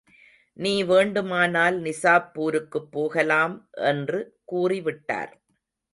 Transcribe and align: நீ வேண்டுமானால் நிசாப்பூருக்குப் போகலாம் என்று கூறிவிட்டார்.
நீ 0.57 0.71
வேண்டுமானால் 0.83 1.77
நிசாப்பூருக்குப் 1.81 2.89
போகலாம் 2.91 3.55
என்று 3.83 4.21
கூறிவிட்டார். 4.51 5.33